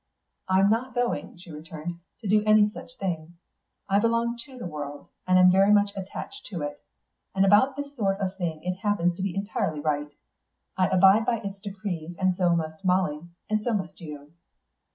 "I'm 0.49 0.67
not 0.71 0.95
going," 0.95 1.37
she 1.37 1.51
returned, 1.51 1.99
"to 2.21 2.27
do 2.27 2.43
any 2.43 2.71
such 2.71 2.97
thing. 2.97 3.35
I 3.87 3.99
belong 3.99 4.35
to 4.47 4.57
the 4.57 4.65
world, 4.65 5.09
and 5.27 5.37
am 5.37 5.73
much 5.75 5.91
attached 5.95 6.47
to 6.47 6.63
it. 6.63 6.83
And 7.35 7.45
about 7.45 7.75
this 7.75 7.95
sort 7.95 8.17
of 8.19 8.35
thing 8.35 8.63
it 8.63 8.77
happens 8.77 9.15
to 9.17 9.21
be 9.21 9.35
entirely 9.35 9.79
right. 9.79 10.11
I 10.75 10.87
abide 10.87 11.27
by 11.27 11.41
its 11.41 11.61
decrees, 11.61 12.15
and 12.17 12.35
so 12.35 12.55
must 12.55 12.83
Molly, 12.83 13.29
and 13.47 13.61
so 13.61 13.75
must 13.75 14.01
you." 14.01 14.33